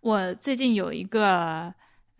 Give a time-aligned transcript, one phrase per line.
[0.00, 1.72] 我最近有一个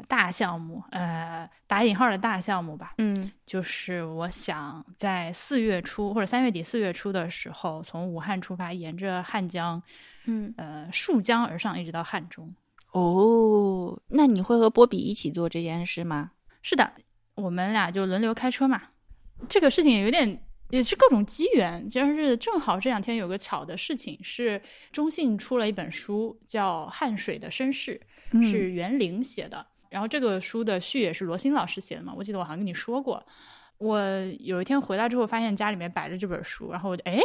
[0.07, 9.83] 大项目，呃，打引号的大项目吧，嗯就是我想在四月初或者三月底四月初的时候，从武汉出发，沿着汉江，
[10.27, 12.53] 嗯，呃，溯江而上，一直到汉中。
[12.93, 16.31] 哦，那你会和波比一起做这件事吗？
[16.63, 16.93] 是的，
[17.35, 18.81] 我们俩就轮流开车嘛。
[19.49, 24.61] 这个事情有点也是各种机缘，就是正好这两天有个巧的事情，是
[24.93, 28.01] 中信出了一本书，叫《汗水的身世》，
[28.49, 29.67] 是袁凌写的。
[29.91, 33.25] 然后这个书的序也是罗新老师写的嘛，我记得我好像跟你说过。
[33.79, 33.99] 我
[34.41, 37.19] 有一天回来之后，发现家里面摆着这本书，然后我就哎，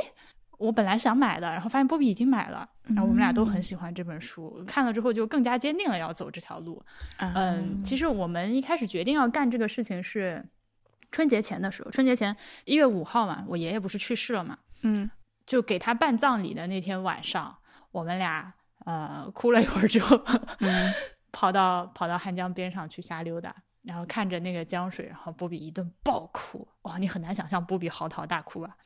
[0.60, 6.82] 我本来想买的，然后发现波比已经买了，然后我们俩都很喜欢这本书，看了之后就更加坚定了要走这条路。
[7.18, 10.46] 嗯，其实我们一开始决定要干这个事情是
[11.14, 12.36] 春节前的时候，春节前
[12.66, 15.10] 一月五号嘛，我爷爷不是去世了嘛，嗯。
[15.46, 17.56] 就给他办葬礼的那天晚上，
[17.92, 18.54] 我们俩
[18.86, 20.22] 呃哭了一会儿之后，
[20.60, 20.94] 嗯。
[21.36, 28.78] 跑到跑到汉江边上去瞎溜达，然后看着那个江水，然后波比一顿暴哭，哇，你很难想象波比嚎啕大哭吧？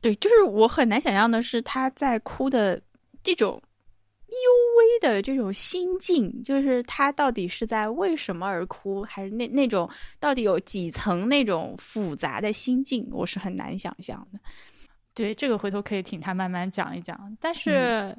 [0.00, 2.82] 对，就是我很难想象的是他在哭的
[3.22, 3.62] 这种幽
[4.78, 9.88] 微的这种心境，就是他到底是在为什么而哭，还是那那种
[10.18, 14.38] 到底有几层那种复杂的心境，我是很难想象的。
[15.14, 17.36] 对，这个回头可以请他慢慢讲一讲。
[17.38, 18.16] 但是，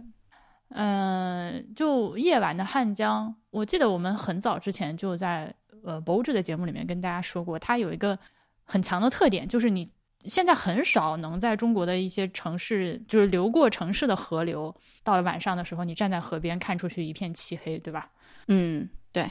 [0.69, 5.53] 嗯、就夜晚的汉江，我记得我们很早之前就在
[5.83, 8.17] 呃博物志的节目里面跟大家说过，它有一个
[8.63, 9.89] 很强的特点，就是你
[10.25, 18.09] 现在很少能在中国的一些城市，就是流过城市的河流，到了晚上的时候，你站在河边看出去一片漆黑，对吧？
[18.47, 19.29] 嗯，对，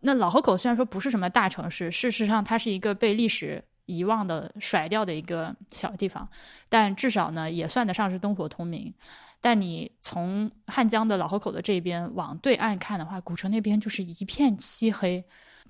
[0.00, 6.28] 那老河口虽然说不是什么大城市，事实上它是一个被历史遗忘的、甩掉的一个小地方，
[6.68, 8.92] 但至少呢也算得上是灯火通明。
[9.40, 15.22] 但你从汉江的老河口的这边往对岸看的话，古城那边就是一片漆黑，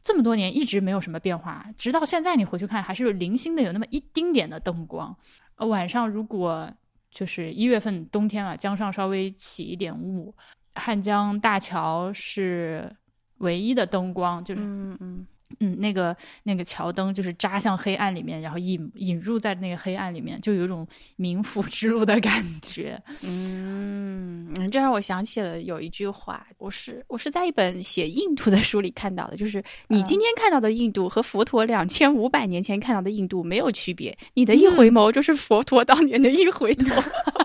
[0.05, 5.17] 这么多年一直没有什么变化，直到现在你回去看，还是零星的有那么一丁点的灯光。
[5.57, 6.71] 呃，晚上如果
[7.11, 10.35] 就是一月份冬天啊，江上稍微起一点雾，
[10.75, 12.95] 汉江大桥是
[13.39, 15.27] 唯一的灯光，就是嗯嗯
[15.61, 20.87] 嗯，那个那个桥灯就是扎向黑暗里面，然后引引入在那个黑暗里面，就有一种
[21.19, 23.01] 冥府之路的感觉。
[23.23, 36.85] 嗯，嗯这让我想起了有一句话，我是我是在一本写印度的书里看到的，就是你今天看到的印度和佛陀两千五百年前看到的印度没有区别，你的一回眸就是佛陀当年的一回头。
[36.87, 37.11] 就是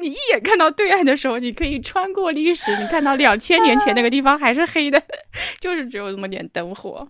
[0.00, 5.02] 你一眼看到对岸的时候，你可以穿过历史，你看到两千年前那个地方还是黑的，
[5.60, 7.08] 就是只有那么点灯火。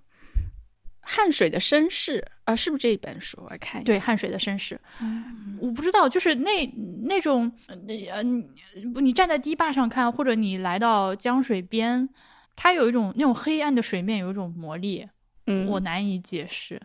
[1.07, 3.39] 汉水的绅士啊、是不是这一本书？
[3.43, 4.81] 我看一下对，汉水的绅士，
[5.61, 6.67] 我不知道，就是那
[7.03, 7.51] 那种
[7.87, 8.11] 你
[9.03, 12.09] 你站在堤坝上看，或者你来到江水边，
[12.57, 15.07] 它有一种那种黑暗的水面有一种魔力，
[15.47, 16.81] 嗯，我难以解释。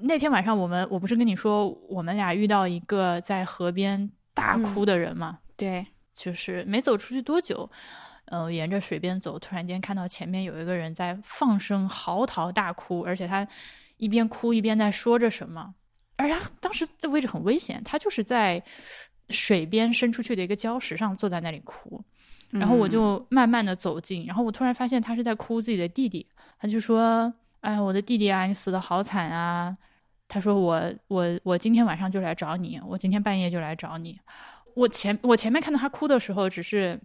[0.00, 5.40] 那天晚上，我们我不是跟你说，我们俩遇到一个在河边大哭的人嘛？
[5.56, 5.84] 对，
[6.14, 7.68] 就是没走出去多久，
[8.26, 13.46] 呃，沿着水边走，突然间看到前面有一个人在放声嚎啕大哭，而且他
[13.96, 15.74] 一边哭一边在说着什么，
[16.16, 18.62] 而他当时的位置很危险，他就是在
[19.30, 22.02] 水边伸出去的一个礁石上坐在那里哭。
[22.50, 26.26] 然后我就慢慢的走近，然后我突然发现他是在哭自己的弟弟，
[26.58, 29.76] 他就说：“哎，我的弟弟啊，你死的好惨啊！”
[30.28, 34.20] 他说我我我今天晚上就来找你，我今天半夜就来找你。
[34.74, 37.00] 我前我前面看到他哭的时候，只是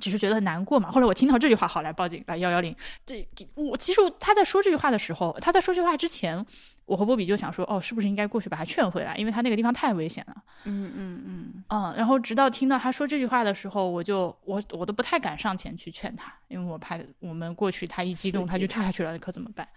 [0.00, 0.90] 只是觉得很难过嘛。
[0.90, 2.74] 后来我听到这句话，好来报警来幺幺零。
[3.04, 6.44] 这我其实他在说这句话的时候，他在说这句话之前，
[6.86, 9.16] 我和波比就想说，哦，是不是应该过去把他劝回来？
[9.16, 10.36] 因为他那个地方太危险了。
[10.64, 19.68] 嗯嗯嗯嗯，然后直到听到他说这句话的时候，我就我我都不太敢上前去劝他，因为我怕我们过去他一激动他就跳下去了，可怎么办？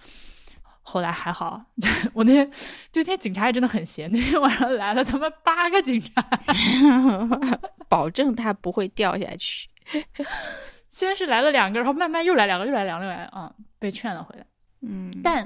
[0.89, 1.61] 后来还好，
[2.13, 2.49] 我那天
[2.93, 6.09] 就那天警察也真的很闲，那天晚上来了他妈八个警察，
[6.47, 7.59] 嗯，
[7.89, 9.67] 保证他不会掉下去。
[10.89, 14.45] 先是来了两个，然后慢慢又来两个，又来两个，又来，嗯，被劝了回来。
[14.79, 15.45] 嗯，但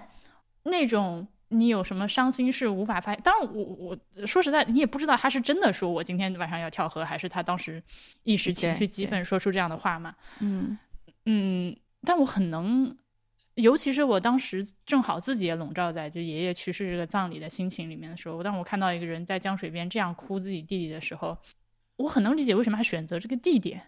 [0.62, 7.82] 那种你有什么伤心事无法发，当然我我说实在，你也不知道他是真的说我今天晚上要跳河，还是他当时
[8.22, 10.14] 一时情绪激愤说出这样的话嘛。
[10.40, 10.78] 嗯
[11.26, 12.96] 嗯，但我很能，
[13.56, 21.38] 尤其是我当时正好自己也笼罩在就爷爷去世这个葬礼的心情里面的时候，当我看到一个人在江水边这样哭自己弟弟的时候，
[21.98, 23.82] 我很能理解为什么他选择这个地点。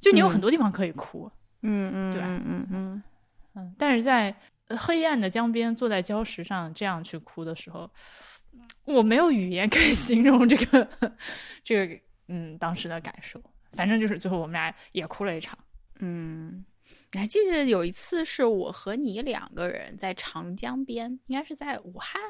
[0.00, 1.28] 就你有很多地方可以哭，
[1.62, 3.02] 嗯嗯，对吧嗯嗯嗯
[3.56, 4.32] 嗯，但是在
[4.68, 7.90] 呃黑暗的江边坐在礁石上这样去哭的时候，
[8.84, 10.88] 我没有语言可以 形容这个
[11.64, 13.42] 这个嗯当时的感受。
[13.72, 15.58] 反正就是最后我们俩也哭了一场。
[15.98, 16.64] 嗯，
[17.12, 22.20] 你还记得有一次是我和你两个人在长江边，应该是在武汉。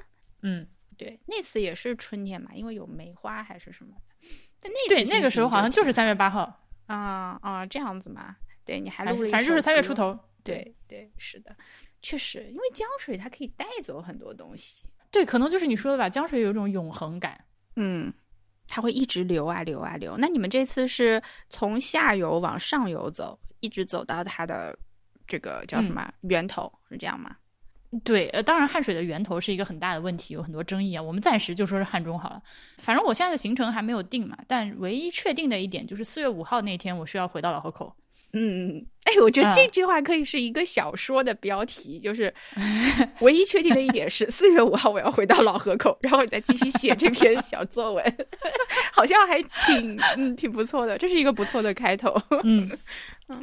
[0.43, 0.67] 嗯，
[0.97, 4.29] 对，那次也是春天嘛，因为有梅花还是什么的。
[4.61, 8.37] 但那对，那个时候好像就是三月八号啊啊，这样子嘛。
[8.65, 10.19] 对，你还录了，反正就是三月出头。
[10.45, 11.55] 对对，是的，
[12.01, 14.85] 确实，因为江水它可以带走很多东西。
[15.11, 17.43] 对，可能就是你说的吧，江水有一种永恒感。
[17.77, 18.13] 嗯，
[18.67, 20.17] 它会一直流啊流啊流。
[20.19, 24.77] 那你们这次是从下游往上游走，一直走到它的
[25.27, 27.37] 这个叫什么源头，是这样吗？
[28.05, 31.03] 对，呃，当然汉水的源头是一个很大的问题，有很多争议啊。
[31.03, 32.43] 我们暂时就说是汉中好了。
[32.77, 37.95] 反正我现在的行程还没有定嘛，但唯一确定的一点就是四月五号那天我需要回到老河口。
[38.35, 42.33] 嗯，哎，我觉得这句话可以是一个小说的标题，就是
[43.21, 48.17] 唯一确定的一点是四月五号我要回到老河口，然后再继续写这篇 小作文，
[48.93, 52.15] 好像还挺嗯挺不错的，这是一个不错的开头。
[52.45, 52.71] 嗯，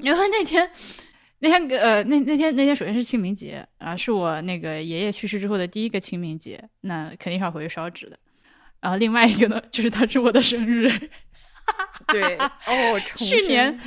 [0.03, 0.69] 然后那天
[1.39, 8.19] 那天呃那那天那天首先是清明节啊，是我那个爷爷去世之后的第一个清明节，那肯定是要回去烧纸的。
[8.81, 10.91] 然后另外一个呢，就是他是我的生日。
[12.07, 13.77] 对哦，去年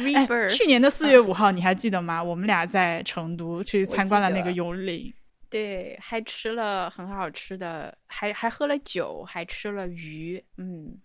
[0.48, 2.22] 去年的四月五号，你还记得吗？
[2.22, 5.14] 我们俩在成都去参观了那个幽灵，
[5.48, 10.98] 对，还吃了很好吃的，还还喝了酒，还吃了鱼，嗯，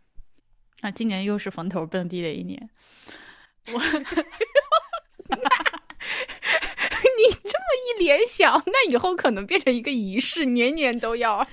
[0.82, 2.70] 那今年又是坟头蹦迪的一年，
[3.72, 4.02] 我， 你
[7.44, 11.48] 这么一联想，那以后可能变成一个仪式，年年都要。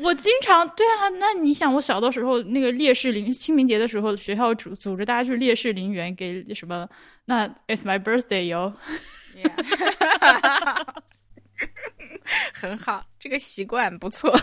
[0.00, 6.88] 我经常对啊，那你想，我小的时候那个烈士陵清明节的时候，学校组组织大家去烈士陵园给什么？
[7.24, 8.72] 那 It's my birthday 哟，
[12.54, 14.34] 很好，这个习惯不错，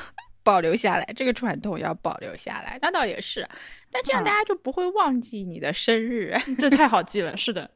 [0.43, 2.77] 保留下来，这个传统要保留下来。
[2.81, 3.47] 那倒也是，
[3.89, 7.35] 但这样大家就不会忘记你的生日，这太好记了。
[7.37, 7.69] 是的，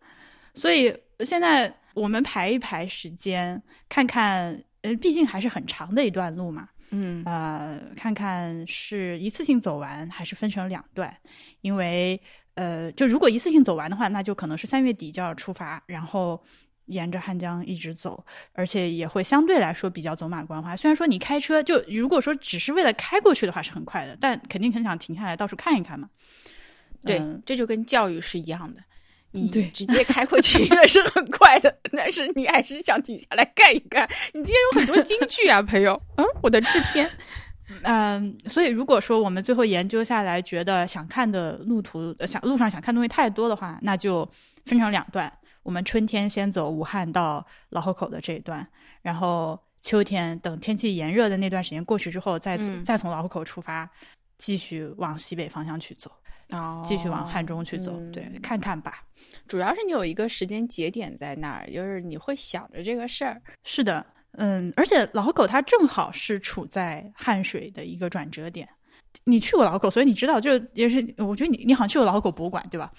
[0.53, 6.67] 所以现在我们排一排时间，看看，呃，毕竟还是很长的一段路嘛。
[6.91, 11.15] 嗯呃，看看是一次性走完还是分成两段，
[11.61, 12.19] 因为
[12.55, 16.41] 呃，就如果一次性走完的话，那就可能是三月底就要出发，然后
[16.85, 20.75] 沿着汉江一直走，而且也会相对来说比较走马观花。
[20.75, 26.09] 虽然说你开车，就如果说只是为了开过去的话是很快的，但肯定很想停下来到处看一看嘛。
[27.03, 28.81] 对，这就跟教育是一样的。
[29.31, 34.09] 你对直接开过去 那是很快的，但是你还是想停下来看一看。
[34.33, 36.01] 你今天有很多金句啊，朋友。
[36.17, 37.09] 嗯，我的制片。
[37.83, 44.27] 嗯，所以如果说我们最后研究下来，觉得想看的路途，呃想路上想看东西太多的话，那就
[44.65, 45.31] 分成两段。
[45.61, 48.67] 我们春天先走武汉到老河口的这一段，
[49.03, 53.87] 然后秋天等天气炎热的那段时间过去之后，再再从老河口出发，
[54.39, 56.11] 继续往西北方向去走。
[56.51, 59.03] 哦，继续往汉中去走，对，看看吧。
[59.47, 63.39] 主要是你有一个时间节点在那儿，就是你会想着这个事儿。
[63.63, 68.67] 是的，嗯，而且老河口它正好是处在汉水的一个转折点。
[69.25, 72.91] 你去过老狗，所以你知道，就也是我觉得你你好像去过老狗博物馆，对吧？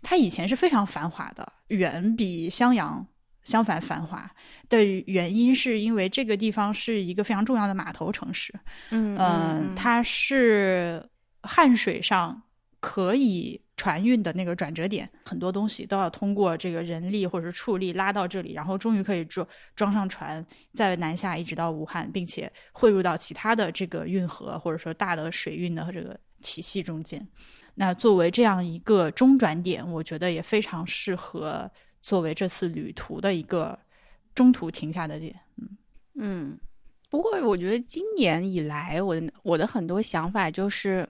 [0.00, 3.04] 它以前是非常繁华的，远比襄阳
[3.42, 4.30] 相反繁华
[4.68, 8.52] 的原因，是因为这个地方是一个非常重要的码头城市。
[8.90, 11.04] 嗯嗯，它是
[11.42, 12.40] 汉水上。
[12.82, 27.24] 可以船运的那个转折点，很多东西都要通过这个人力或者是畜力拉到这里，然后终于可以装装上船，再南下一直到武汉，并且汇入到其他的这个运河或者说大的水运的这个体系中间。
[27.76, 33.78] 那作为这样一个中转点，我觉得也非常适合作为这次旅途的一个
[34.34, 35.32] 中途停下的点。
[35.56, 35.68] 嗯
[36.16, 36.58] 嗯，
[37.08, 41.08] 不过我觉得今年以来，我的我的很多想法就是。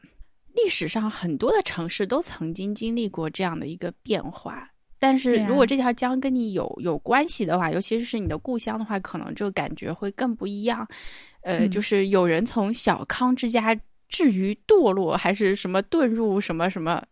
[0.54, 4.68] 历史上很多的城市都曾经经历过这样的一个变化，
[4.98, 10.86] 但是如果这条江跟你有有关系的话，尤其是你的故乡的话，可能这个感觉会更不一样。
[11.42, 13.76] 呃，就是有人从小康之家
[14.08, 17.02] 至于堕落，还是什么遁入什么什么。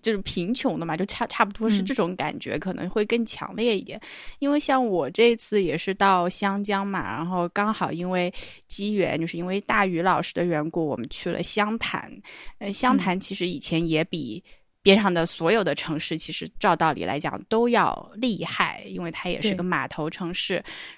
[0.00, 4.00] 就是贫穷的嘛，就差差不多是这种感觉，可能会更强烈一点。
[4.38, 8.32] 因为像我这次也是到湘江嘛，然后刚好因为
[8.68, 12.10] 机缘，就是因为大宇老师的缘故，我们去了湘潭。
[12.58, 14.42] 呃，湘潭其实以前也比。
[14.82, 20.54] 边上的所有的城市，其实照道理来讲都要厉害，因为它也是个码头城市。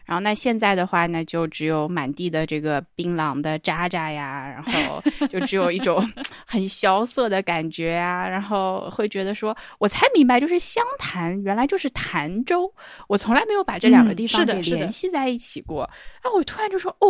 [0.07, 6.03] 然后那现在的话呢，就只有满地的这个槟榔的渣渣呀，然后就只有一种
[6.47, 12.73] 很萧瑟的感觉啊，然后会觉得说，我才明白，就是湘潭原来就是潭州，
[13.07, 15.88] 我从来没有把这两个地方给联系在一起过。
[16.23, 17.09] 然后我突然就说，哦，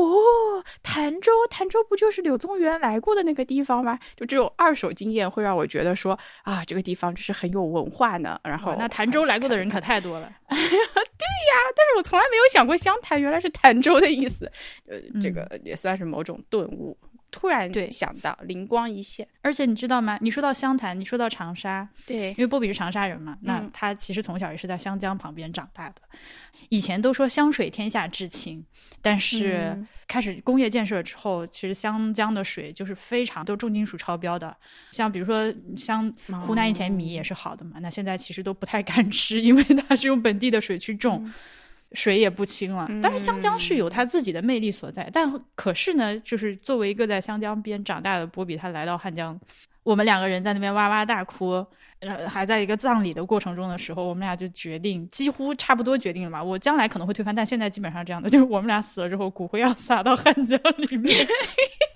[0.83, 3.97] 潭州，潭州不就是柳宗元来过的那个地方吗？
[4.17, 6.64] 就这种二手经验会让我觉得说，啊。
[6.65, 8.41] 哇，这个地方就是很有文化呢。
[8.43, 10.33] 然后那潭州来过的人可太多了。
[10.49, 14.51] 对呀，但是我从来没有想过湘潭原来是潭州的意思。
[14.89, 16.97] 呃，这个也算是某种顿悟。
[17.35, 19.27] 突然对想到，灵光一现。
[19.43, 20.17] 而且你知道吗？
[20.21, 25.97] 你说到湘潭，你说到长沙，对因，为波比是长沙人嘛，那嗯他其实从小也是在湘江旁边长大的。
[26.69, 28.65] 以前都说湘水天下至清，
[29.03, 34.57] 但是嗯开始工业建设之后，其实湘江的水就是非常都重金属超标的。
[34.93, 36.09] 像比如说湘
[36.47, 41.29] 湖南以前米也是好的嘛，那现在其实都不太敢吃， 因为它是用本地的水去种。
[41.95, 45.09] 水也不清了，但是湘江是有它自己的魅力所在。
[45.13, 49.39] 但可是呢，就是作为一个在湘江边长大的波比，他来到汉江，
[49.83, 51.65] 我们两个人在那边哇哇大哭，
[52.01, 56.43] 呃，还在一个葬礼的过程中的时候，我们俩就决定，几乎差不多决定了吧。
[56.43, 61.27] 我将来可能会推翻，但现在基本上这样的，就是我们俩死了之后，骨灰要撒到汉江里面。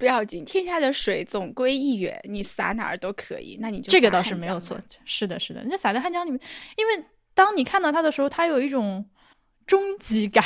[0.00, 3.58] 不要紧，天下的水总归一源，你撒哪儿都可以。
[3.60, 6.40] 那你就这个倒是没有错，是的，是的，那撒在汉江里面，
[6.78, 7.04] 因为
[7.34, 9.04] 当你看到它的时候，它有一种
[9.66, 10.42] 终极感。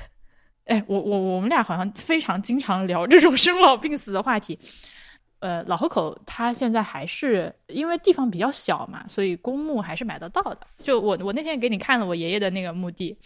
[0.66, 4.58] 哎，我我我们俩好像非常经常聊这种生老病死的话题。
[5.40, 10.60] 呃，老河口它现在还是因为地方比较小嘛，所以公墓还是买得到的。
[10.82, 13.16] 就我我那天给你看了我爷爷的那个墓地，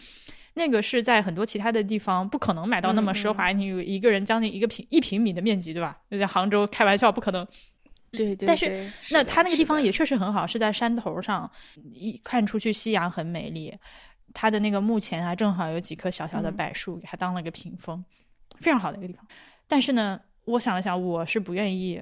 [0.57, 5.97] 那个是在很多其他的地方不可能买到那么奢华，你有一个人将近一个平一平米的面积，对吧？
[6.09, 7.47] 在杭州开玩笑不可能。
[8.11, 11.49] 对对，但是对那的是的它那个地方也确实很好，是在山头上，
[11.93, 13.73] 一看出去夕阳很美丽。
[14.33, 18.03] 它的那个墓前啊，正好有几棵小小的嗯柏树，给它当了个屏风，
[18.59, 19.25] 非常好的一个地方。
[19.67, 22.01] 但是呢，我想了想，我是不愿意，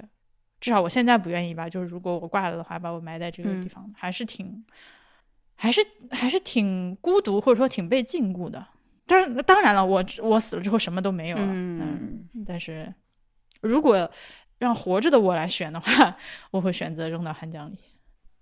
[0.59, 1.69] 至少我现在不愿意吧。
[1.69, 4.63] 就是如果我挂了的话，把我埋在这个地嗯方，还是挺，
[5.55, 5.81] 还是
[6.11, 8.65] 还是挺孤独，或者说挺被禁锢的。
[9.07, 12.93] 但是，当然了，我我死了之后什么都没有了，嗯但是
[13.61, 14.09] 如果
[14.57, 16.17] 让活着的我来选的话，
[16.51, 17.77] 我会选择扔到汉江里。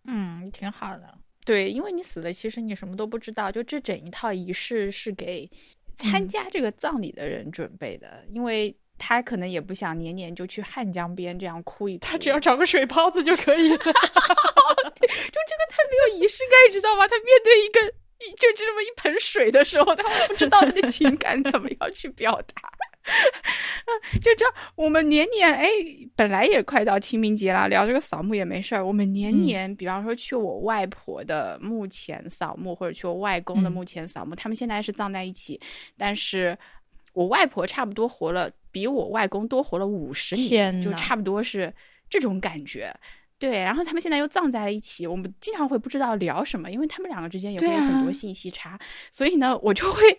[0.06, 1.18] 嗯，挺好的。
[1.46, 3.52] 对，因为你死了，其实你什么都不知道。
[3.52, 5.50] 就这整一套仪式是给
[5.96, 12.06] 参嗯加这个葬礼的人准备的，因为他可能也不想年年就去汉江边这样哭一哭。
[12.06, 13.78] 他只要找个水泡子就可以了。
[13.78, 17.08] 就这个太没有仪式感，知道吗？
[17.08, 17.82] 他面对一个
[18.38, 22.70] 就这么一盆水的时候，他会不知道他的情感怎么样去表达。
[24.22, 25.70] 就这样，我们年年哎，
[26.16, 28.86] 本来也快到清明节了，聊这个扫墓也没事儿。
[28.86, 35.60] 我们年年，比方说去我外婆的墓前扫墓，或者去我外公的嗯墓前扫墓，他们现在是葬在一起，
[35.98, 36.58] 但是
[37.12, 41.74] 我外婆差不多活了，比我外公多活了五十年，就差不多是
[42.10, 42.94] 这种感觉。
[43.38, 48.80] 对，然后他们现在又葬在了一起，我们经常会不知道聊什么，因为他们两个之间也会有很多啊信息差，
[49.12, 50.18] 所以呢，我就会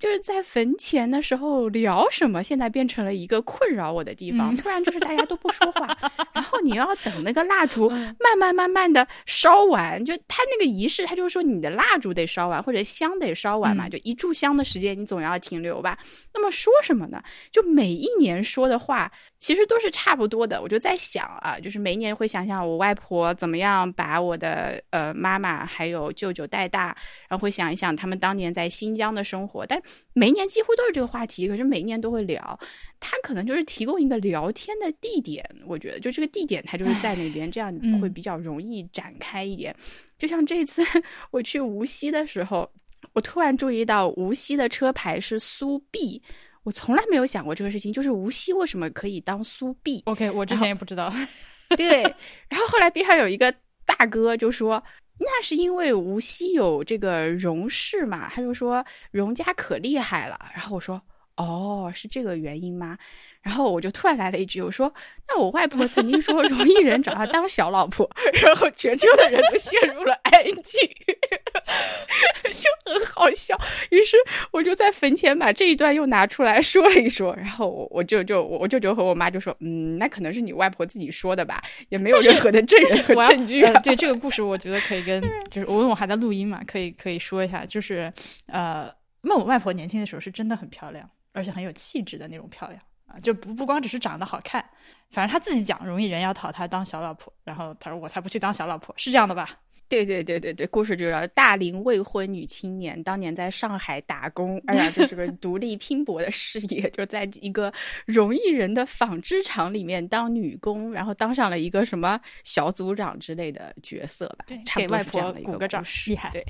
[0.00, 4.54] 就是在坟前的时候聊什么，现在变成了一个困扰我的地方。
[4.54, 5.86] 嗯突然就是大家都不说话，
[6.32, 15.98] 然后你要等那个蜡烛嗯慢慢慢慢的烧完，就他那个仪式，他就是说你的蜡烛得烧完，或者香得烧完嘛，嗯就一炷香的时间你总要停留吧。
[16.32, 17.22] 那么说什么呢？
[17.52, 20.60] 就每一年说的话，其实都是差不多的。
[20.62, 26.96] 我就在想啊，就是每一年会想想我外婆怎么样把我的呃妈妈还有舅舅带大，
[27.28, 29.80] 然后会想一想他们当年在新疆的生活，但
[30.12, 32.58] 每一年几乎都是这个话题，可是每一年都会聊。
[32.98, 39.74] 他可能就是提供一个聊天的地点，我觉得就这个地点，他就是在那边，这样嗯会比较容易展开一点。
[40.18, 40.82] 就像这次
[41.30, 42.70] 我去无锡的时候，
[43.14, 46.20] 我突然注意到无锡的车牌是苏 B，
[46.62, 51.12] 我从来没有想过这个事情，就是无锡为什么可以当苏 B？OK，我之前也不知道。
[51.76, 52.02] 对，
[52.48, 53.54] 然后后来边上有一个
[53.86, 54.82] 大哥就说。
[55.22, 60.38] 那是因为无锡有这个荣氏嘛，他就说荣家可厉害了。
[60.54, 61.00] 然后我说
[61.36, 62.98] 哦，是这个原因吗？
[63.40, 64.92] 然后我就突然来了一句，我说
[65.26, 68.08] 那我外婆曾经说容易人找她当小老婆，
[68.42, 70.52] 然后全车的人都陷入了安静，
[72.44, 73.58] 就很好笑。
[73.88, 74.18] 于是
[74.50, 83.80] 我就在坟前把这一段又拿出来说了一说，然后我我舅舅我舅舅和我妈就说，嗯，那可能是你外婆自己说的吧，也没有任何的证人和证据、啊呃。
[83.80, 88.12] 对这个故事，我觉得可以跟 就是我因为我还在录音嘛，可以可以说一下，就是
[88.48, 94.64] 呃，那我外婆年轻的时候是真的很漂亮，而且很有气质的那种漂亮啊，就不不光只是长得好看，
[95.10, 99.58] 反正他自己讲容易人要讨她当小老婆，然后他说我才不去当小老婆，是这样的吧？
[99.88, 107.72] 对对对对对，故事就是大龄未婚女青年，当年在上海打工，哎呀，这是个独立拼搏的事业，就在一个
[108.06, 116.46] 容易人的纺织厂里面当女工，然后当上了一个什么小组长之类的角色吧，对差不多给外婆是这样的一鼓个掌故事厉害对。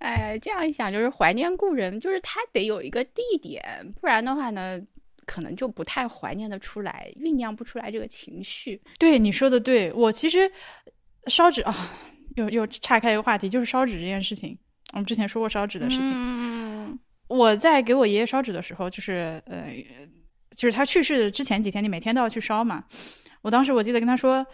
[0.00, 3.62] 哎，这样一想，就是怀念故人，就是他得有一个地点，
[4.00, 4.80] 不然的话呢，
[5.26, 8.80] 可能就不太怀念的出来，酝酿不出来这个情绪。
[8.98, 10.50] 对你说的对，我其实
[11.26, 11.92] 烧纸啊，
[12.36, 14.58] 又又岔开一个话题，就是烧纸这件事情。
[14.92, 16.12] 我们之前说过烧纸的事情。
[16.12, 19.72] 嗯我在给我爷爷烧纸的时候，就是呃，
[20.56, 22.82] 就是他去世之前几天，你每天都要去烧嘛。
[23.42, 24.44] 我当时我记得跟他说，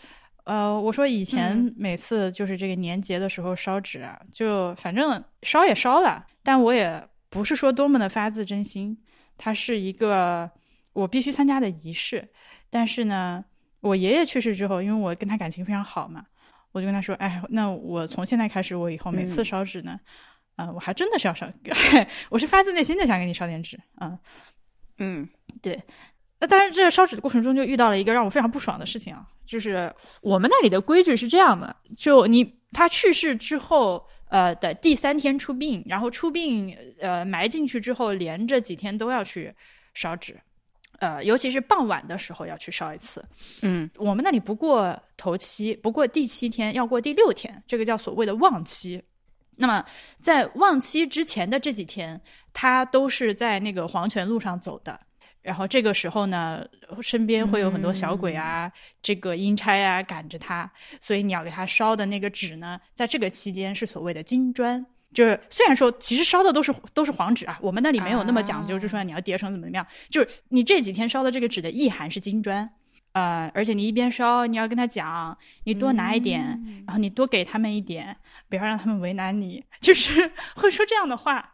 [0.46, 8.96] 呃，我说以前嗯每次就是这个年节的时候烧纸啊，就反正烧也烧了，但我也不是说多么的发自真心，
[9.36, 10.50] 它是一个
[10.92, 12.26] 我必须参加的仪式。
[12.70, 13.44] 但是呢，
[13.80, 16.24] 我爷爷去世之后，因为我跟他感情非常好嘛，
[16.72, 19.98] 我就跟他说，哎，那我从现在开始，我以后每次嗯烧纸呢。
[20.56, 21.46] 啊、我还真的是要烧，
[22.30, 24.18] 我是发自内心的想给你烧点纸啊。
[24.96, 25.28] 嗯
[26.38, 29.90] 那当然，这个烧纸的过程中就遇到了一个让我非常不爽的事情啊，就是
[30.20, 39.50] 我们那里的规矩是这样的：就你他去世之后，呃的第三天出殡，然后出殡呃埋进去之后，连着几天都要去
[39.94, 40.38] 烧纸，
[40.98, 43.24] 呃，尤其是傍晚的时候要去烧一次。
[43.62, 49.02] 嗯我们那里不过头七，不过第七天，要过第六天，这个叫所谓的旺期。
[49.56, 49.82] 那么
[50.20, 52.20] 在旺期之前的这几天，
[52.52, 55.00] 他都是在那个黄泉路上走的。
[55.46, 56.66] 然后这个时候呢，
[57.00, 60.68] 身边会有很多小鬼啊，这个阴差啊赶着他，
[61.00, 64.84] 所以你要给他烧的那个纸呢，在这个期间是所谓的金砖。
[65.14, 69.86] 就是虽然说其实烧的都是都是黄纸啊，我们那里没有那么讲究，啊就说你要叠成怎么怎么样。
[70.10, 72.68] 就是你这几天烧的这个纸的意涵是金砖，
[73.12, 78.14] 呃，而且你一边烧，你要跟他讲，你多拿一点，嗯然后你多给他们一点，
[78.50, 81.52] 不要让他们为难你， 就是会说这样的话。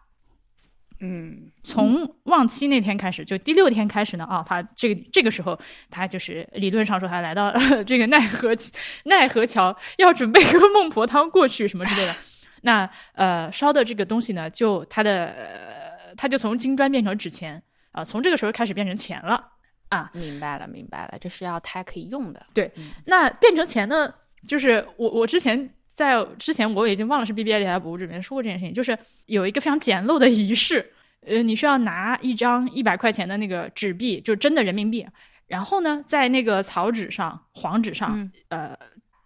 [1.04, 5.58] 嗯从望期那天开始，就第六天开始呢，啊，他这个这个时候，
[5.90, 7.54] 他就是理论上说他来到了
[7.84, 8.56] 这个奈何
[9.04, 12.14] 奈何桥，要准备喝孟婆汤过去什么之类的。
[12.62, 19.44] 那呃，烧的这个东西呢，就他的、呃、它就从金砖变成纸钱啊、从这个时候开始变成钱了
[19.88, 20.08] 啊。
[20.14, 22.46] 明白了明白了，这是要他可以用的。
[22.54, 22.72] 对
[23.06, 24.14] 那变成钱呢，
[24.46, 30.92] 就是我我之前在之前我已经忘了是 BBA 里还是博物里面说过这件事情，就是有一个非常简陋的仪式，
[31.26, 35.06] 呃，你需要拿一张一百块钱的那个纸币，就是真的人民币，
[35.46, 38.78] 然后呢，在那个草纸上、黄纸上，嗯呃，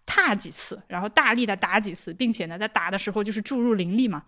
[0.05, 4.23] 踏几次，然后大力的打几次，并且呢，在打的时候就是注入灵力嘛，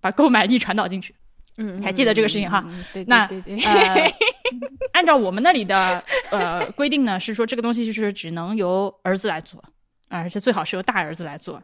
[0.00, 1.14] 把购买力传导进去。
[1.58, 4.12] 嗯，还记得这个事情哈对那对对对，呃，
[4.94, 9.68] 按照我们那里的呃规定呢，是说这个东西就是只能由儿子来做，啊
[10.08, 11.62] 而且最好是由大儿子来做。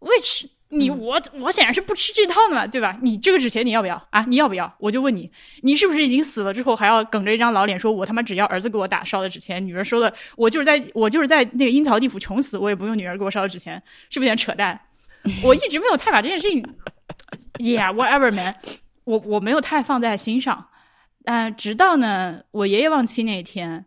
[0.00, 2.98] which 你嗯我我显然是不吃这套的嘛，对吧？
[3.00, 4.22] 你这个纸钱你要不要啊？
[4.28, 4.74] 你要不要？
[4.78, 5.30] 我就问你，
[5.62, 14.78] 你是不是已经死了之后还要梗着一张老脸说，我他妈只要儿子给我打烧的纸钱，女儿收的，我就是在我就是在那个阴曹地府穷死，我也不用女儿给我烧的纸钱，是不是有点扯淡？
[15.42, 16.62] 我一直没有太把这件事情，
[17.58, 18.54] yeah whatever man，
[19.04, 20.68] 我我没有太放在心上。
[21.26, 23.86] 嗯、直到呢，我爷爷忘妻那一天，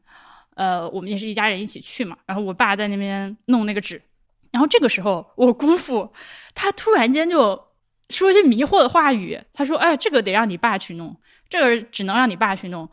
[0.57, 4.01] 呃，我们也是一家人一起去嘛，然后我爸在那边弄那个纸，
[4.51, 6.11] 然后这个时候我姑父
[6.55, 7.61] 他突然间就
[8.09, 11.15] 说一些迷惑的话语，他说：“哎，这个得让你爸去弄，
[11.47, 12.89] 这个只能让你爸去弄。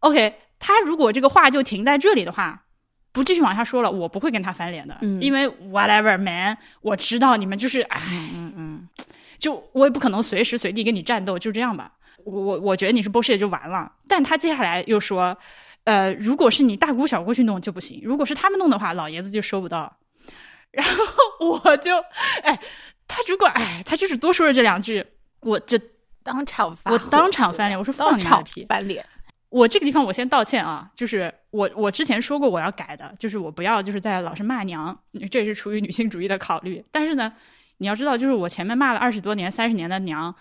[0.00, 2.64] ”OK，他如果这个话就停在这里的话，
[3.12, 8.88] 不继续往下说了，我不会跟他翻脸的，嗯因为 whatever man，我知道你们就是哎，嗯嗯嗯，
[9.38, 11.92] 就我也不可能随时随地跟你战斗，就这样吧。
[12.24, 13.92] 我我我觉得你是 bullshit 就完了。
[14.08, 15.36] 但他接下来又说，
[15.84, 19.96] 呃，如果是你大姑小姑去弄就不行，如果是他们弄的话，老爷子就收不到。
[20.72, 21.04] 然后
[21.40, 21.96] 我就，
[22.42, 22.58] 哎，
[23.06, 25.04] 他如果哎，他就是多说了这两句，
[25.40, 25.78] 我就
[26.22, 28.64] 当场发我当场翻脸，我说放你屁！
[28.64, 29.04] 翻脸。
[29.50, 34.98] 我这个地方我先道歉啊，就是我我之前说过我要改的，就是我不要就是在老是骂娘，
[35.30, 36.84] 这也是出于女性主义的考虑。
[36.90, 37.32] 但是呢，
[37.76, 40.34] 你要知道，就是我前面骂了二十多年、三十年的娘，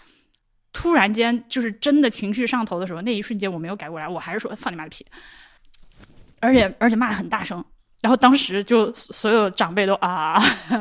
[0.74, 5.06] 突然间就是真的情绪上头的时候，那一瞬间我没有改过来，我还是说放你妈的屁，
[6.42, 7.64] 而且而且骂的很大声。
[8.02, 10.34] 然后当时就所有长辈都啊，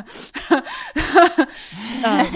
[2.03, 2.27] 呃，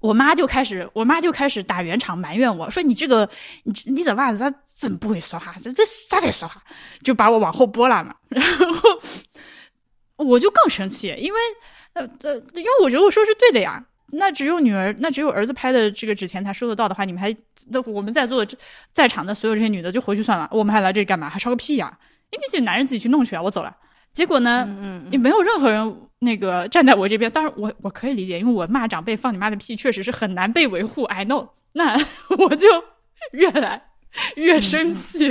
[0.00, 3.26] 我妈就开始，我妈就开始打圆场埋怨我说：“你这个，
[3.62, 5.54] 你这你这娃子咋真不会说话？
[5.62, 6.62] 这这咋才说话？”
[7.02, 8.14] 就把我往后拨拉嘛。
[8.28, 9.00] 然后
[10.16, 11.40] 我就更生气，因为
[11.94, 13.82] 呃呃，因为我觉得我说是对的呀。
[14.12, 17.34] 那只有女儿，那只有儿子拍的这个纸钱才收得到的话，你们还
[17.68, 18.56] 那我们在座的这
[18.92, 21.28] 在场的所有这些女的就回去算了，我们还来这里干嘛？
[21.28, 21.98] 还烧个屁呀！
[22.30, 23.76] 因为这男人自己去弄去啊，我走了。
[24.12, 27.30] 结果呢，嗯嗯也没有任何人那个站在我这边。
[27.30, 31.04] 当然我，我可以理解，因为我骂长辈放你妈的屁，确实是很难被维护。
[31.04, 31.94] I know，那
[32.38, 32.66] 我就
[33.32, 33.82] 越来
[34.36, 35.28] 越生气。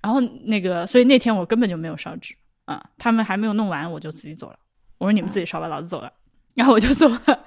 [0.00, 4.56] 然后那个，所以那天我根本就没有烧纸啊、他们还没有弄完，我就自己走了。
[4.98, 6.10] 我说你们自己烧吧，老子走了。
[6.54, 7.44] 然后我就走了。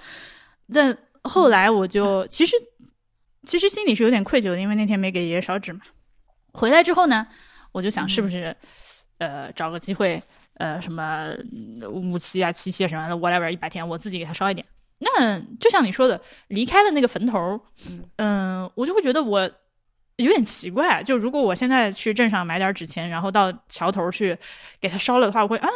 [0.74, 2.56] 但后来我就 其实
[3.46, 5.82] 其实心里是有点愧疚的，因为那天没给爷爷烧纸嘛。
[6.54, 7.28] 回来之后呢，
[7.72, 8.56] 我就想是不是，
[9.20, 10.22] 呃，找个机会，
[10.56, 11.30] 呃，什么
[11.90, 14.66] 五七啊、七七啊什么的，whatever，一百天，我自己给他烧一点。
[15.00, 17.60] 那就像你说的，离开了那个坟头，
[18.18, 19.50] 嗯，我就会觉得我。
[20.18, 24.36] 有点奇怪，就如果我现在去镇上买点纸钱，然后到桥头去
[24.82, 25.70] 给他烧了的话，我会啊，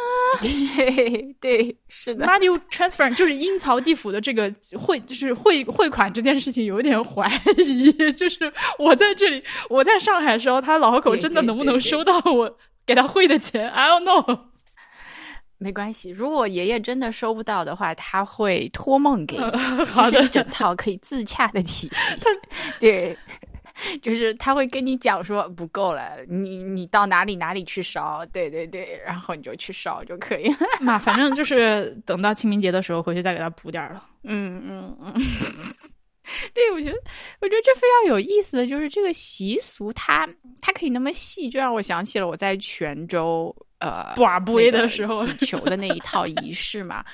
[1.40, 14.40] 对，是的，money transfer 就是阴曹地府的这个汇，就是汇汇款这件事情有一点怀疑，就是我在这里，我在上海时候，他老河口真的能不能收到我给他汇的钱？I don't know。
[15.58, 22.16] 没关系，如果爷爷真的收不到的话，他会托梦给你，好的，一整套可以自洽的体系，
[22.80, 23.16] 对。
[24.00, 30.56] 就是他会跟你讲说不够了，你你到哪里哪里去烧，对对对，然后你就去烧就可以了。
[30.80, 34.04] 那反正就是等到清明节的时候回去再给他补点了。
[34.24, 35.14] 嗯 嗯嗯，
[36.54, 36.96] 对，我觉得
[37.40, 40.28] 我觉得这非常有意思的就是这个习俗，它
[40.60, 47.04] 它可以那么细，就让我想起了我在泉州呃挂杯的时候祈 求的那一套仪式嘛。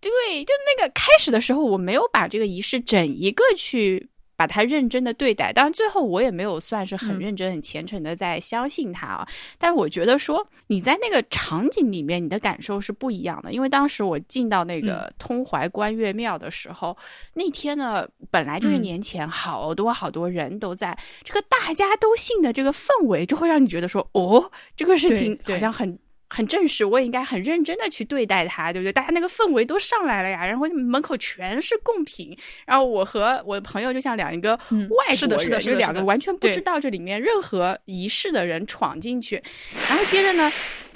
[0.00, 0.10] 对，
[0.44, 4.08] 就那个开始的时候，我没有把这个仪式整一个去。
[4.38, 9.28] 把他认真的对待，当然最后我也没有算是很认真、很虔诚的在相信他啊。
[9.58, 13.50] 但是我觉得说你在那个场景里面，你的感受是不一样的。
[13.50, 16.96] 因为当时我进到那个通淮关岳庙的时候，
[17.34, 25.98] 那天呢本来就是年前，好多好多人都在，这个大家都信的这个氛围，就会让你觉得说，哦，这个事情好像很。
[26.30, 28.92] 很正式，我也应该很认真的去对待它，对不对？
[28.92, 32.36] 大家那个氛围都上来了呀，然后门口全是贡品，
[32.66, 39.42] 然后我和我的朋友就像两个外国人，就两个完全不知道这里面任何仪式的人闯进去，
[39.88, 40.52] 然后接着呢，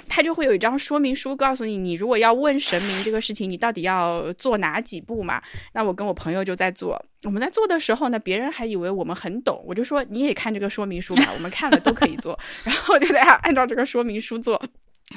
[0.07, 5.41] 他就会有一张说明书告诉你，你如果要问神明这个事情，你到底要做哪几步嘛？
[5.73, 14.61] 那我跟我朋友就在做，我们在做的时候呢，别人还以为我们很懂，我就说你也看这个说明书吧，我们看了都可以做， 然后就在按照这个说明书做。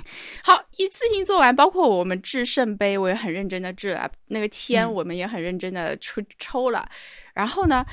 [0.45, 4.11] 好，一次性做完，包括我们制圣杯，我也很认真的制了。
[4.29, 6.89] 那个签，我们也很认真的抽抽了。
[7.35, 7.85] 然后呢，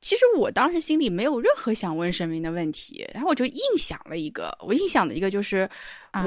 [0.00, 5.68] 其实我当时心里没有任何想问神明的问题，然后我就硬想了一个，我硬想的一个就是。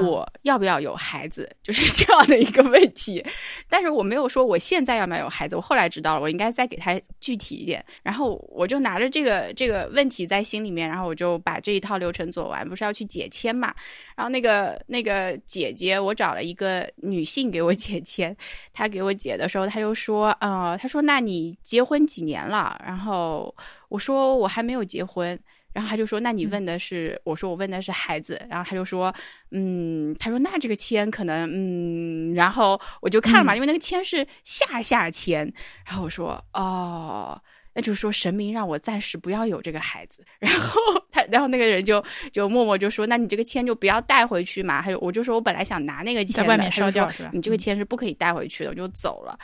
[0.00, 3.24] 我要不要有孩子，就是这样的一个问题。
[3.68, 5.56] 但是我没有说我现在要不要有孩子。
[5.56, 7.84] 我后来知道了，我应该再给他具体一点。
[8.02, 12.68] 然后我就拿着这个这个问题在心里面，然后我就把这一套流程做完。
[12.68, 13.74] 不是要去解签嘛？
[14.16, 18.36] 然后那个那个姐姐，我找了一个女性给我解签。
[18.72, 23.54] 她给我解的时候，她就说：“呃，她说那你结婚几年了？”然后
[23.88, 25.38] 我说：“我还没有结婚。”
[25.72, 29.14] 然后他就说：“那你问的是？”我说：“我问的是孩子。”然后他就说
[29.52, 35.52] ：“嗯，他说那这个签可能嗯。”然后我就看了嘛，因为那个签是下下签。
[35.86, 37.40] 然后我说：“哦，
[37.74, 40.80] 那就是说神明让我暂时不要有这个孩子。”然后
[41.12, 47.30] 他，然后那个人就就默默就说：“那你这个签就不要带回去嘛。”还有我就说我本来想拿那个签在外面烧掉是吧？
[47.32, 49.38] 你这个签是不可以带回去的，我就走了。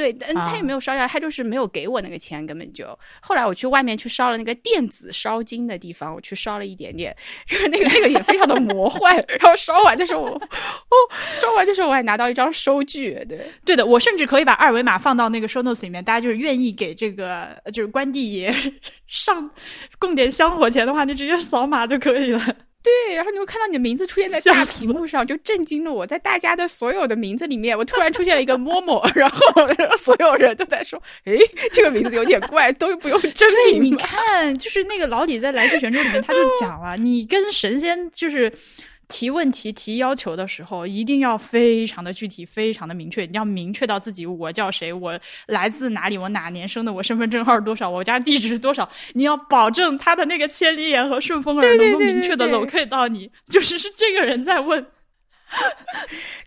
[0.00, 2.86] 对，但他也没有烧掉，他就是没有给我那个钱，根本就。
[3.20, 7.14] 后来我去外面去烧了那个电子烧金的地方，我去烧了一点点，
[7.46, 9.14] 就是那个那个也非常的魔幻。
[9.38, 10.96] 然后烧完的时候，我哦，
[11.34, 13.22] 烧完的时候我还拿到一张收据。
[13.28, 18.54] 对，对的，我甚至可以把二维码放到那个 show notes 里面，大家就是愿意给这个就是关帝爷
[19.06, 19.50] 上
[19.98, 22.42] 供点香火钱的话，你直接扫码就可以了。
[22.82, 26.06] 对，然后你会看到你的名字出现在大屏幕上，就震惊了我。
[26.06, 29.38] 在大家的所有的名字里面，我突然出现了一个摸摸， 然后
[29.98, 31.36] 所有人都在说：“哎，
[31.72, 38.50] 这个名字有点怪，都不用真名。”你看，就是那个老李在《来自泉州》里面他就讲了，你跟神仙就是。
[39.10, 43.26] 提问题、提要求的时候，一定要非常的具体、非常的明确。
[43.26, 45.18] 你要明确到自己我叫谁，我
[45.48, 48.88] 来自哪里，我哪年生的，我身份证号是多少，我家地址是多少。
[49.14, 54.86] 你要保证他的那个千里眼和顺风耳能够明确的 locate 到你，就是是这个人在问。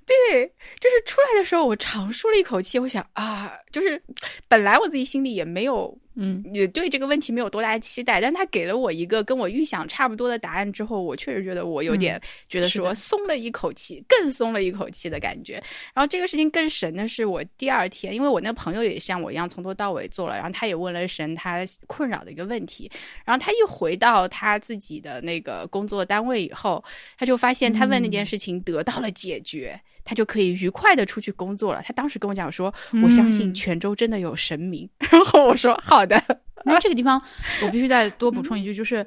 [0.05, 0.47] 对，
[0.79, 4.01] 就是出来的时候，我长舒了一口气，我想啊，就是
[4.47, 5.99] 本来我自己心里也没有。
[6.15, 15.53] 嗯，也对这个问题没有多大期待，但他给了我一个跟我预想差不多的答案之后，我确实觉得我有点觉得说松了一口气，更松了一口气的感觉。
[15.93, 22.91] 然后这个事情更神的是，我第二天，因为我那个朋友也像我一样从头到尾做了，然后他也问了神他困扰的一个问题，
[23.25, 26.83] 然后他一回到他自己的那个工作单位以后，
[27.17, 29.79] 他就发现他问那件事情得到了解决。
[30.03, 31.81] 他就可以愉快的出去工作了。
[31.81, 34.89] 他当时跟我讲说：“我相信泉州真的有神明。
[35.11, 36.21] ”然后我说：“好的。”
[36.65, 37.21] 那这个地方
[37.61, 39.05] 我必须再多补充一句， 就是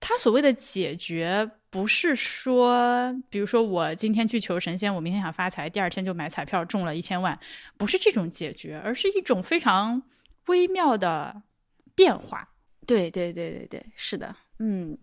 [0.00, 7.38] 他所谓的解决，不是说，比如说我今天去求神仙，我明天想发财，第二天就买彩票中了一千万，
[7.76, 10.02] 不是这种解决，而是一种非常
[10.46, 11.42] 微妙的
[11.94, 12.48] 变化。
[12.86, 14.96] 对对对对对，是的，嗯。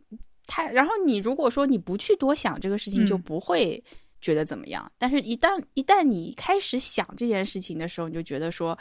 [0.48, 3.82] 他，然后你如果说你不去多想这个事情，嗯就不会
[4.22, 4.90] 觉得怎么样。
[4.98, 8.78] 但是，一旦一旦你开始想这件事情的时候，你就觉得说，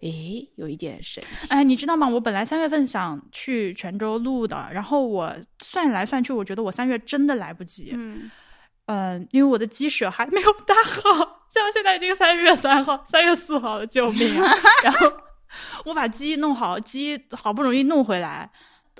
[0.00, 1.54] 诶，有一点神奇。
[1.54, 2.08] 哎，你知道吗？
[2.08, 7.92] 我本来三月份想去泉州录的，然后我算来算去，我觉得我三月真的来不及。
[7.94, 8.30] 嗯，
[8.86, 14.52] 嗯、因为我的鸡舍还没有搭好，像现在已经三月三号、三月四号了，救命啊！
[14.84, 15.12] 然后
[15.84, 18.50] 我把鸡弄好，鸡好不容易弄回来。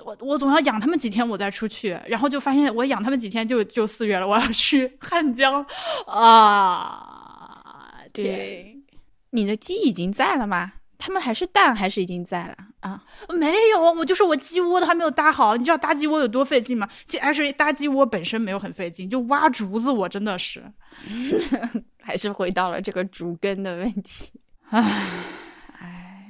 [0.03, 5.65] 我我总要养他们几天，我再出去，然后就发现我养他们几天就就四月了，我要去 汉江
[6.05, 8.01] 啊！
[8.13, 8.77] 对，
[9.31, 10.73] 你的鸡已经在了吗？
[10.99, 13.03] 他们还是蛋，还是已经在了啊？
[13.29, 15.55] 没有，我就是我鸡窝都还没有搭好。
[15.55, 16.89] 你知道搭鸡窝有多费劲吗？
[17.05, 20.63] 其实 actually 搭鸡窝本身没有很费劲，就挖竹子，我真的是，
[22.01, 24.31] 还是回到了这个竹根的问题。
[24.71, 25.11] 唉，哎，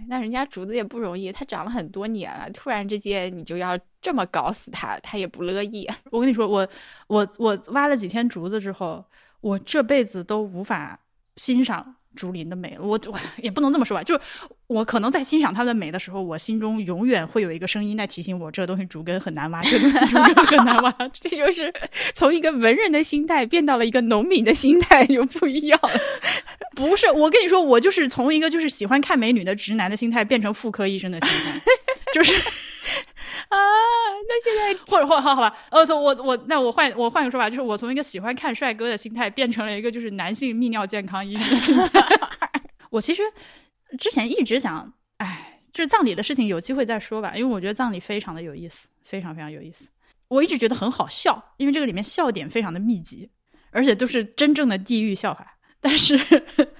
[0.07, 5.87] 那人家竹子也不容易，它长了很多年了，突然之间你就要这么搞死它，它也不乐意。
[6.11, 6.67] 我跟你说，我
[7.07, 9.05] 我我挖了几天竹子之后，
[9.41, 10.99] 我这辈子都无法
[11.35, 12.75] 欣赏竹林的美。
[12.77, 14.21] 我我也不能这么说吧，就是
[14.67, 20.91] 我可能在欣赏它的美的时候，我心中永远会有一个声音在提醒我，这东西竹根很难挖，这东西 竹根很难挖。
[21.13, 21.71] 这就是
[22.13, 25.79] 从一个文人的心态变到了一个农民的心态，就不一样。
[26.75, 31.61] 不是，我跟你说，我就是从一个就是喜欢看美女的直男的心态，变成妇科医生的心态，
[32.13, 32.33] 就是。
[33.49, 33.57] 啊，
[34.27, 42.07] 那现在或者或好好吧，呃，从我我那我换我换个说法，就是我从一个喜欢看帅哥的心态，变成了一个就是男性泌尿健康医生的心态。
[42.89, 43.21] 我其实
[43.97, 49.89] 之前一直想，哎，就是葬礼的事情有机会再说吧，因为我觉得葬礼非常的有意思，非常非常有意思。
[50.27, 53.29] 我一直觉得很好笑，因为这个里面笑点非常的密集，
[53.71, 55.45] 而且都是真正的地狱笑话。
[55.79, 56.15] 但是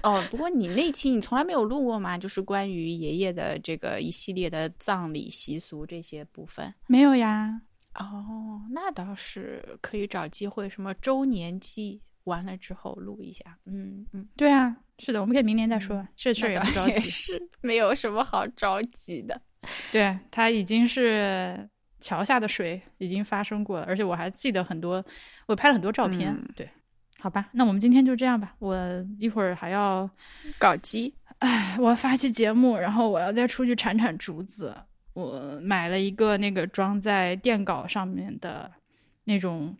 [0.03, 2.17] 哦，不过你那期你从来没有录过吗？
[2.17, 6.73] 就是关于爷爷的这个一系列的葬礼习俗这些部分。
[6.87, 7.61] 没有呀，
[7.95, 13.57] 哦，那倒是可以找机会，什么周年祭完了之后录一下。
[13.65, 16.99] 嗯嗯，对啊，是的，我们可以明年再说，这事儿也不着急。
[17.01, 19.39] 是没有什么好着急的。
[19.91, 25.03] 对，它已经是桥下的水已经发生过了，而且我还记得很多，
[25.45, 26.33] 我拍了很多照片。
[26.33, 26.69] 嗯对，
[27.19, 28.53] 好吧，那我们今天就这样吧。
[28.59, 28.77] 我
[29.19, 30.09] 一会儿还要，
[30.59, 34.75] 搞基，哎，我要发期节目，然后我要再出去铲铲竹子。
[35.13, 38.71] 我买了一个那个装在电镐上面的
[39.23, 39.75] 那种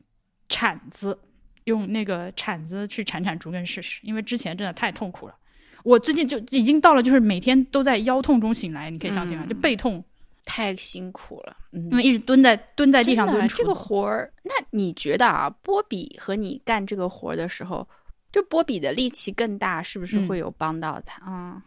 [0.50, 1.18] 铲子，
[1.66, 5.36] 用那个铲子去铲铲竹根试试，因为之前真的太痛苦了。
[5.84, 9.44] 我最近就已经到了，就是每天都在腰痛中醒来，你可以相信吗？
[9.46, 10.04] 嗯就背痛，
[10.48, 11.56] 太辛苦了。
[11.74, 17.88] 嗯因为一直蹲在蹲在地上蹲杵这个活儿，那你觉得啊，波比和你干这个活儿的时候，
[18.32, 21.22] 就波比的力气更大，是不是嗯会有帮到他？
[21.28, 21.62] 嗯，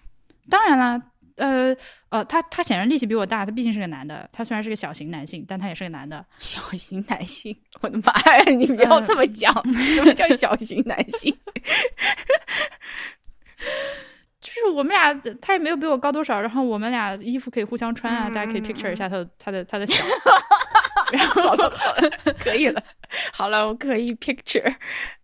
[0.48, 1.00] 当然啦，
[1.36, 1.76] 呃
[2.08, 4.28] 呃，他他显然力气比我大，他毕竟是个男的。
[4.32, 6.24] 他虽然是个小型男性，但他也是个男的。
[6.38, 8.44] 小型男性，我的妈呀！
[8.50, 9.52] 你不要这么讲，
[9.92, 11.34] 什么叫小型男性？
[14.61, 20.05] 就是我们俩，他也没有比我高多少，然后我们俩衣服可以互相穿啊，嗯大家可以嗯 picture 一下他的他的他的小。
[21.12, 22.83] 然后好了好了， 可以了，
[23.33, 24.75] 好了，我可以 picture。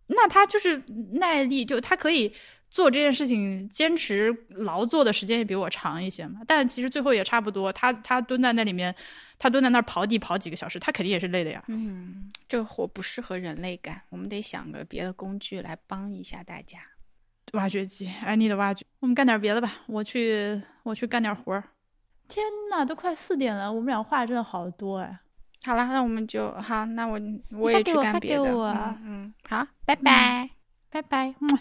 [0.06, 2.32] 那他就是耐力，就他可以
[2.70, 6.40] 做这件事情，坚持劳作的时间也比我长一些嘛。
[6.46, 8.92] 但其实最后也差不多，他他蹲在那里面，
[9.38, 11.62] 他蹲在那儿刨地刨几个小时，他肯定也是累的呀。
[11.68, 16.78] 嗯，这个活不适合人类干，我们得想个别的工具来帮一下大家。
[17.52, 18.84] 挖掘机，I need 挖掘。
[19.00, 21.62] 我们干点别的吧，我去我去干点活儿。
[22.28, 25.18] 天呐，都快四点了，我们俩话真的好多哎。
[25.64, 27.20] 好了，那我们就好，那我
[27.52, 28.98] 我也去干别的。
[29.02, 30.50] 嗯，好，拜拜。
[30.90, 31.34] 拜拜。
[31.40, 31.58] 嗯